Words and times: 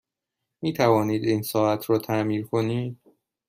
می 0.61 0.73
توانید 0.73 1.23
این 1.23 1.41
ساعت 1.41 1.89
را 1.89 1.97
تعمیر 1.99 2.45
کنید؟ 2.45 2.97